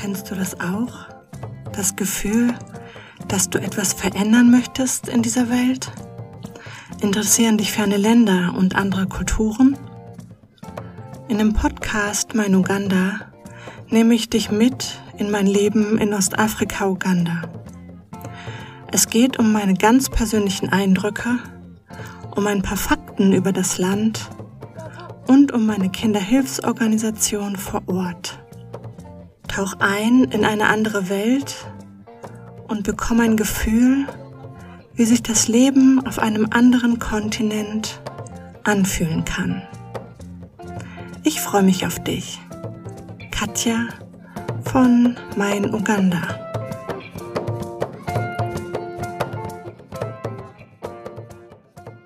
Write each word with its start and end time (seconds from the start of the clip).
Kennst 0.00 0.30
du 0.30 0.34
das 0.34 0.58
auch? 0.60 1.08
Das 1.74 1.94
Gefühl, 1.94 2.54
dass 3.28 3.50
du 3.50 3.58
etwas 3.58 3.92
verändern 3.92 4.50
möchtest 4.50 5.08
in 5.08 5.20
dieser 5.20 5.50
Welt? 5.50 5.92
Interessieren 7.02 7.58
dich 7.58 7.70
ferne 7.70 7.98
Länder 7.98 8.54
und 8.56 8.76
andere 8.76 9.06
Kulturen? 9.06 9.76
In 11.28 11.36
dem 11.36 11.52
Podcast 11.52 12.34
Mein 12.34 12.54
Uganda 12.54 13.20
nehme 13.90 14.14
ich 14.14 14.30
dich 14.30 14.50
mit 14.50 14.98
in 15.18 15.30
mein 15.30 15.46
Leben 15.46 15.98
in 15.98 16.14
Ostafrika, 16.14 16.86
Uganda. 16.86 17.42
Es 18.90 19.10
geht 19.10 19.38
um 19.38 19.52
meine 19.52 19.74
ganz 19.74 20.08
persönlichen 20.08 20.70
Eindrücke, 20.70 21.40
um 22.34 22.46
ein 22.46 22.62
paar 22.62 22.78
Fakten 22.78 23.34
über 23.34 23.52
das 23.52 23.76
Land 23.76 24.30
und 25.26 25.52
um 25.52 25.66
meine 25.66 25.90
Kinderhilfsorganisation 25.90 27.56
vor 27.56 27.82
Ort. 27.86 28.38
Tauch 29.50 29.74
ein 29.80 30.24
in 30.24 30.44
eine 30.44 30.68
andere 30.68 31.08
Welt 31.08 31.66
und 32.68 32.84
bekomme 32.84 33.24
ein 33.24 33.36
Gefühl, 33.36 34.06
wie 34.94 35.04
sich 35.04 35.24
das 35.24 35.48
Leben 35.48 36.06
auf 36.06 36.20
einem 36.20 36.46
anderen 36.50 37.00
Kontinent 37.00 38.00
anfühlen 38.62 39.24
kann. 39.24 39.62
Ich 41.24 41.40
freue 41.40 41.64
mich 41.64 41.84
auf 41.84 41.98
dich. 41.98 42.38
Katja 43.32 43.88
von 44.62 45.16
Mein 45.36 45.74
Uganda. 45.74 46.49